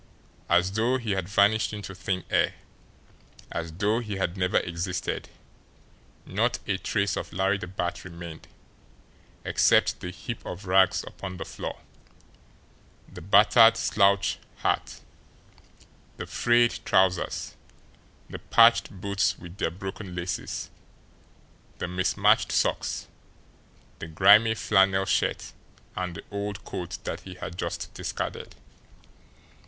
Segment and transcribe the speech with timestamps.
[0.49, 2.55] As though he had vanished into thin air,
[3.51, 5.29] as though he had never existed,
[6.25, 8.47] not a trace of Larry the Bat remained
[9.45, 11.79] except the heap of rags upon the floor,
[13.07, 15.01] the battered slouch hat,
[16.17, 17.55] the frayed trousers,
[18.27, 20.71] the patched boots with their broken laces,
[21.77, 23.05] the mismated socks,
[23.99, 25.53] the grimy flannel shirt,
[25.95, 28.55] and the old coat that he had just discarded.